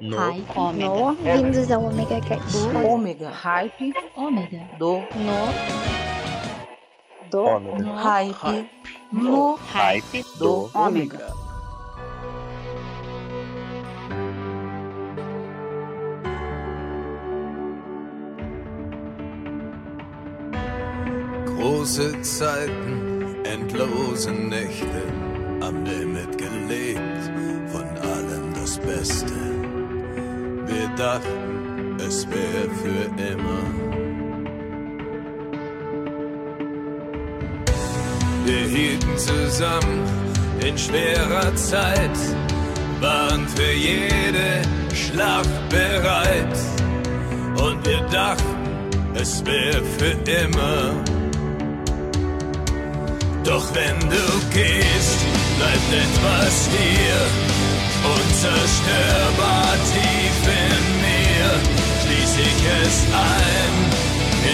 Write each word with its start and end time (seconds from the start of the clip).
No. 0.00 0.16
Hype. 0.16 0.78
No, 0.78 1.12
vindos 1.14 1.70
ao 1.72 1.84
Omega 1.84 2.20
Cast. 2.20 2.56
Ômega. 2.86 3.30
Hype. 3.30 3.92
Ômega. 4.16 4.60
Do. 4.78 4.98
No. 5.16 5.48
Do 7.30 7.44
Ômega. 7.44 7.94
Hype. 7.96 8.70
No. 9.12 9.58
Hype 9.74 10.22
Do. 10.38 10.70
do 10.70 10.70
Ômega. 10.78 11.32
Große 21.56 22.22
Zeiten, 22.22 23.44
endlose 23.44 24.30
Nächte, 24.30 25.02
am 25.60 25.84
Limit 25.84 26.38
gelebt, 26.38 27.32
von 27.72 27.88
allem 27.98 28.54
das 28.54 28.78
Beste. 28.78 29.57
Wir 30.88 31.04
dachten, 31.04 31.96
es 32.00 32.26
wäre 32.28 32.68
für 32.82 33.04
immer. 33.22 33.62
Wir 38.44 38.68
hielten 38.68 39.18
zusammen 39.18 40.04
in 40.64 40.78
schwerer 40.78 41.54
Zeit, 41.56 42.18
waren 43.00 43.46
für 43.48 43.72
jede 43.72 44.62
Schlacht 44.94 45.68
bereit. 45.68 46.58
Und 47.60 47.86
wir 47.86 48.00
dachten, 48.10 49.12
es 49.14 49.44
wäre 49.44 49.82
für 49.98 50.16
immer. 50.30 50.94
Doch 53.44 53.66
wenn 53.74 54.00
du 54.00 54.26
gehst, 54.52 55.18
bleibt 55.58 55.92
etwas 55.92 56.68
hier, 56.76 57.48
unzerstörbar 58.04 59.72
tief 59.92 60.38
in 60.46 60.77
ich 62.40 62.60
es 62.84 62.96
ein 63.12 63.74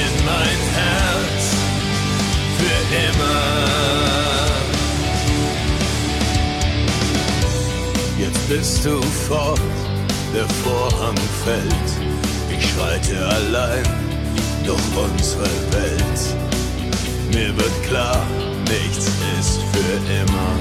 in 0.01 0.13
mein 0.25 0.61
Herz 0.79 1.43
für 2.59 2.81
immer. 3.07 3.75
Jetzt 8.19 8.49
bist 8.49 8.85
du 8.85 9.03
fort, 9.29 9.61
der 10.35 10.49
Vorhang 10.63 11.19
fällt. 11.45 11.91
Ich 12.51 12.71
schreite 12.71 13.27
allein 13.27 13.85
durch 14.65 14.81
unsere 14.97 15.51
Welt. 15.73 16.21
Mir 17.35 17.57
wird 17.57 17.83
klar, 17.89 18.25
nichts 18.69 19.07
ist 19.39 19.61
für 19.73 19.97
immer. 20.23 20.53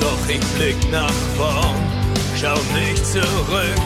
Doch 0.00 0.28
ich 0.28 0.44
blick 0.56 0.90
nach 0.90 1.18
vorn, 1.36 1.85
schau 2.40 2.58
nicht 2.74 3.04
zurück. 3.06 3.80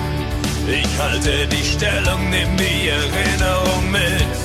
Ich 0.66 0.98
halte 0.98 1.46
die 1.46 1.64
Stellung, 1.64 2.30
nimm 2.30 2.56
die 2.56 2.88
Erinnerung 2.88 3.90
mit, 3.90 4.36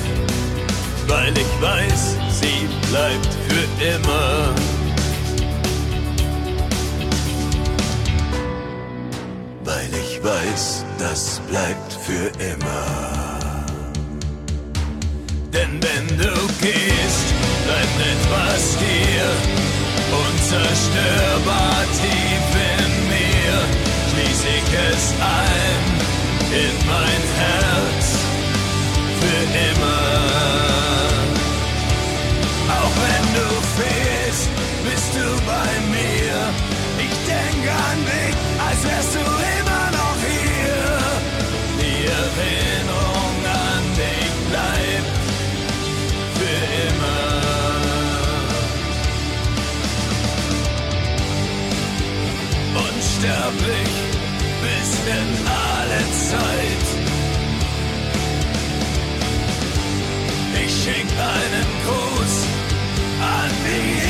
weil 1.06 1.32
ich 1.36 1.62
weiß, 1.62 2.16
sie 2.40 2.68
bleibt 2.88 3.32
für 3.48 3.66
immer. 3.94 4.54
Weil 9.64 9.88
ich 9.92 10.22
weiß, 10.22 10.84
das 10.98 11.40
bleibt 11.48 11.92
für 11.92 12.26
immer. 12.42 13.36
Denn 15.52 15.80
wenn 15.82 16.08
du 16.18 16.34
gehst, 16.60 17.28
bleibt 17.64 17.98
etwas 18.14 18.76
hier, 18.78 19.30
unzerstörbar 20.12 21.84
tief. 22.00 22.25
Schließ 24.16 24.44
ich 24.44 24.68
es 24.72 25.12
ein 25.20 25.82
in 26.50 26.76
mein 26.86 27.22
Herz 27.42 28.06
für 29.20 29.42
immer. 29.68 30.04
Auch 32.78 32.94
wenn 33.04 33.26
du 33.36 33.46
fehlst, 33.76 34.48
bist 34.84 35.12
du 35.16 35.26
bei 35.44 35.70
mir. 35.92 36.36
Ich 36.98 37.14
denk 37.28 37.62
an 37.68 37.98
dich, 38.06 38.36
als 38.66 38.80
wärst 38.84 39.12
du 39.16 39.20
immer 39.20 39.86
noch 39.98 40.18
hier. 40.24 40.88
Die 41.78 42.00
Erinnerung 42.06 43.36
an 43.44 43.84
dich 44.00 44.32
bleibt 44.48 45.14
für 46.36 46.58
immer. 46.88 47.36
Unsterblich 52.88 54.05
in 55.06 55.46
alle 55.46 56.02
Zeit. 56.30 56.86
Ich 60.64 60.72
schenk 60.82 61.10
einen 61.10 61.68
Gruß 61.84 62.34
an 63.20 63.50
die 63.64 64.05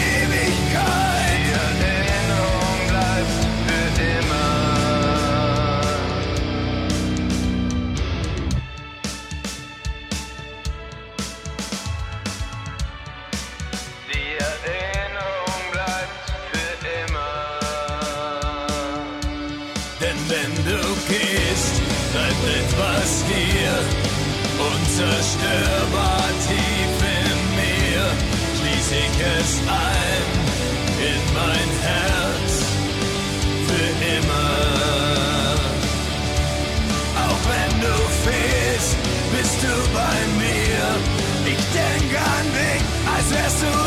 unzerstörbar 24.97 26.29
tief 26.49 26.97
in 27.17 27.39
mir. 27.57 28.05
Schließ 28.57 28.89
ich 28.93 29.17
es 29.39 29.61
ein 29.69 30.27
in 31.11 31.23
mein 31.35 31.71
Herz 31.83 32.53
für 33.67 33.89
immer. 34.17 35.55
Auch 37.27 37.41
wenn 37.51 37.81
du 37.81 37.95
fehlst, 38.25 38.97
bist 39.37 39.63
du 39.63 39.75
bei 39.93 40.17
mir. 40.39 40.87
Ich 41.45 41.63
denk 41.75 42.11
an 42.19 42.47
dich, 42.57 42.83
als 43.15 43.31
wärst 43.35 43.63
du 43.63 43.86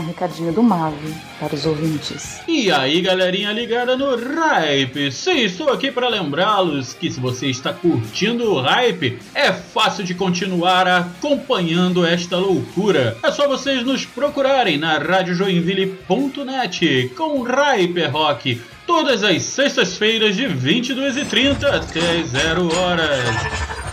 um 0.00 0.06
recadinho 0.06 0.52
do 0.52 0.62
Mave 0.62 1.14
para 1.38 1.54
os 1.54 1.66
ouvintes. 1.66 2.40
E 2.48 2.72
aí, 2.72 3.00
galerinha 3.00 3.52
ligada 3.52 3.96
no 3.96 4.16
Hype? 4.16 5.12
Sim, 5.12 5.40
estou 5.40 5.70
aqui 5.70 5.90
para 5.90 6.08
lembrá-los 6.08 6.94
que 6.94 7.10
se 7.10 7.18
você 7.20 7.48
está 7.48 7.72
curtindo 7.72 8.52
o 8.52 8.60
Hype, 8.60 9.18
é 9.34 9.52
fácil 9.52 10.04
de 10.04 10.14
continuar 10.14 10.86
acompanhando 10.88 12.04
esta 12.04 12.36
loucura. 12.36 13.16
É 13.22 13.30
só 13.30 13.46
vocês 13.46 13.84
nos 13.84 14.04
procurarem 14.04 14.76
na 14.78 14.98
radiojoinville.net 14.98 17.12
com 17.16 17.42
Hyper 17.42 18.10
Rock 18.10 18.60
todas 18.86 19.22
as 19.22 19.42
sextas-feiras 19.42 20.34
de 20.34 20.46
22h30 20.46 21.64
até 21.64 22.22
0 22.24 22.74
horas 22.76 23.89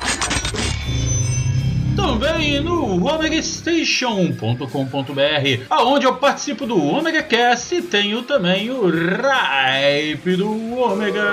também 1.97 2.59
no 2.59 3.07
omegastation.com.br, 3.07 5.65
aonde 5.67 6.05
eu 6.05 6.15
participo 6.15 6.67
do 6.67 6.79
Omega 6.79 7.23
Cast 7.23 7.73
e 7.73 7.81
tenho 7.81 8.21
também 8.21 8.69
o 8.69 8.87
Ripe 8.87 10.35
do 10.35 10.79
Omega. 10.79 11.23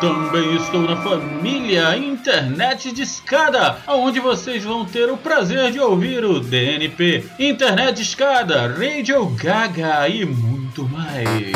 Também 0.00 0.54
estou 0.54 0.82
na 0.82 0.96
família 0.96 1.96
Internet 1.96 2.92
de 2.92 3.02
Escada, 3.02 3.78
onde 3.88 4.20
vocês 4.20 4.62
vão 4.62 4.84
ter 4.84 5.10
o 5.10 5.16
prazer 5.16 5.72
de 5.72 5.80
ouvir 5.80 6.24
o 6.24 6.38
DNP, 6.38 7.24
Internet 7.36 7.96
de 7.96 8.02
Escada, 8.02 8.68
Radio 8.68 9.26
Gaga 9.30 10.08
e 10.08 10.24
muito 10.24 10.88
mais. 10.88 11.52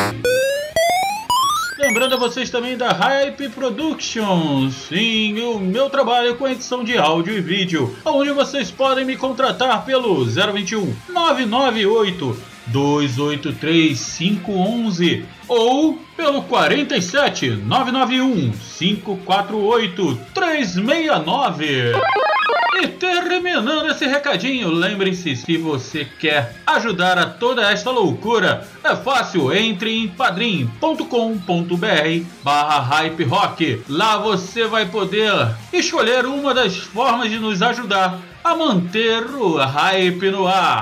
Lembrando 1.81 2.15
a 2.15 2.19
vocês 2.19 2.51
também 2.51 2.77
da 2.77 2.93
Hype 2.93 3.49
Productions, 3.49 4.75
sim, 4.75 5.41
o 5.41 5.59
meu 5.59 5.89
trabalho 5.89 6.37
com 6.37 6.47
edição 6.47 6.85
de 6.85 6.99
áudio 6.99 7.35
e 7.35 7.41
vídeo, 7.41 7.97
onde 8.05 8.31
vocês 8.33 8.71
podem 8.71 9.03
me 9.03 9.17
contratar 9.17 9.83
pelo 9.87 10.23
021 10.27 10.95
998 11.09 12.39
283 12.67 14.17
511 14.19 15.25
ou 15.49 15.99
pelo 16.15 16.43
47 16.43 17.49
991 17.49 18.53
548 18.53 20.21
369. 20.35 21.93
E 22.75 22.87
terminando 22.87 23.87
esse 23.91 24.07
recadinho, 24.07 24.71
lembre-se, 24.71 25.37
se 25.37 25.57
você 25.57 26.05
quer 26.05 26.55
ajudar 26.67 27.19
a 27.19 27.27
toda 27.27 27.71
esta 27.71 27.91
loucura, 27.91 28.67
é 28.83 28.95
fácil, 28.97 29.53
entre 29.53 29.93
em 29.93 30.09
padrim.com.br 30.09 31.05
barra 32.43 32.81
hype 32.81 33.25
rock. 33.25 33.83
Lá 33.89 34.17
você 34.17 34.67
vai 34.67 34.87
poder 34.87 35.33
escolher 35.73 36.25
uma 36.27 36.55
das 36.55 36.77
formas 36.77 37.31
de 37.31 37.39
nos 37.39 37.61
ajudar 37.61 38.19
a 38.43 38.55
manter 38.55 39.25
o 39.25 39.57
hype 39.57 40.31
no 40.31 40.47
ar. 40.47 40.81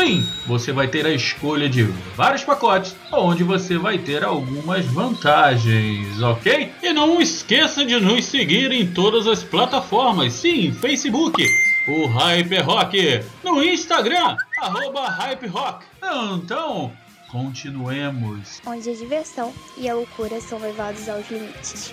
Sim, 0.00 0.26
você 0.46 0.72
vai 0.72 0.88
ter 0.88 1.04
a 1.04 1.12
escolha 1.12 1.68
de 1.68 1.82
vários 2.16 2.42
pacotes, 2.42 2.96
onde 3.12 3.44
você 3.44 3.76
vai 3.76 3.98
ter 3.98 4.24
algumas 4.24 4.86
vantagens, 4.86 6.22
ok? 6.22 6.72
E 6.82 6.90
não 6.94 7.20
esqueça 7.20 7.84
de 7.84 8.00
nos 8.00 8.24
seguir 8.24 8.72
em 8.72 8.86
todas 8.86 9.26
as 9.26 9.44
plataformas, 9.44 10.32
sim, 10.32 10.72
Facebook, 10.72 11.44
o 11.86 12.06
Hype 12.06 12.60
Rock, 12.60 13.22
no 13.44 13.62
Instagram, 13.62 14.38
arroba 14.62 15.06
Hype 15.06 15.46
Rock. 15.48 15.84
Então, 16.32 16.90
continuemos. 17.30 18.62
Onde 18.66 18.88
a 18.88 18.94
diversão 18.94 19.52
e 19.76 19.86
a 19.86 19.94
loucura 19.94 20.40
são 20.40 20.58
levados 20.58 21.10
aos 21.10 21.30
limites. 21.30 21.92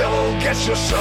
devil 0.00 0.32
gets 0.40 0.66
your 0.66 0.76
soul. 0.76 0.96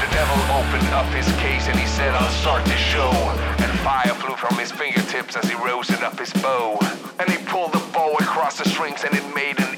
The 0.00 0.10
devil 0.10 0.40
opened 0.56 0.88
up 0.94 1.04
his 1.12 1.26
case 1.36 1.68
and 1.68 1.78
he 1.78 1.86
said, 1.86 2.14
I'll 2.14 2.30
start 2.30 2.64
the 2.64 2.76
show. 2.76 3.10
And 3.58 3.70
fire 3.80 4.14
flew 4.14 4.36
from 4.36 4.56
his 4.56 4.72
fingertips 4.72 5.36
as 5.36 5.46
he 5.50 5.54
rose 5.56 5.90
it 5.90 6.02
up 6.02 6.18
his 6.18 6.32
bow. 6.44 6.78
And 7.18 7.28
he 7.28 7.36
pulled 7.44 7.72
the 7.72 7.84
bow 7.92 8.14
across 8.20 8.56
the 8.56 8.66
strings 8.70 9.04
and 9.04 9.12
it 9.14 9.34
made 9.34 9.58
an 9.60 9.69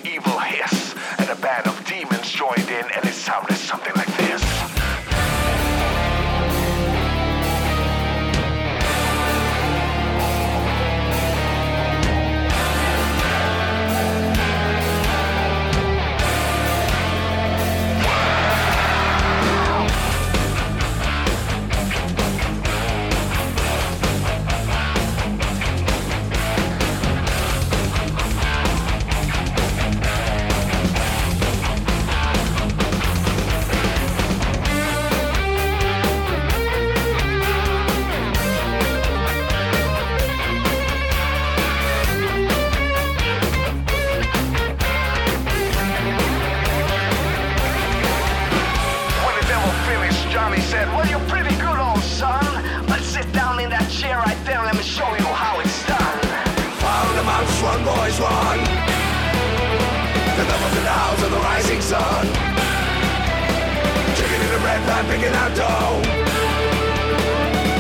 picking 65.12 65.34
out 65.34 65.54
dough. 65.54 66.00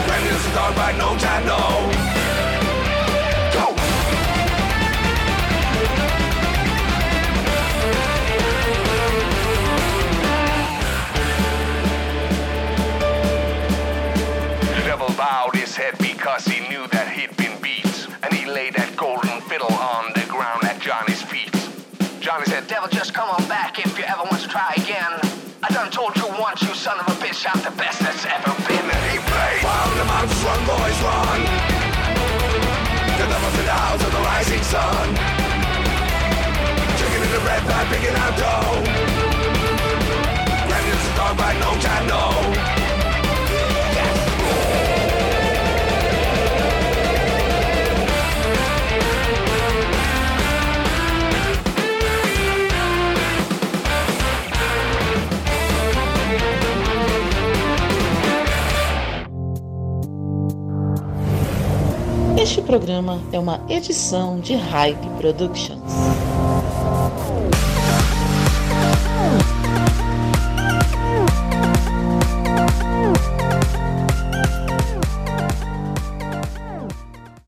Craving 0.06 0.32
a 0.32 0.38
cigar 0.44 0.72
by 0.74 0.92
no 0.98 1.16
time, 1.16 1.46
no. 1.46 2.01
sun. 34.72 35.08
Drinking 36.96 37.24
in 37.26 37.30
the 37.36 37.42
red 37.44 37.62
light, 37.68 37.86
picking 37.92 38.16
out 38.16 38.38
doors 38.38 38.71
Este 62.42 62.60
programa 62.60 63.20
é 63.30 63.38
uma 63.38 63.64
edição 63.68 64.40
de 64.40 64.56
Hype 64.56 65.08
Production. 65.16 65.81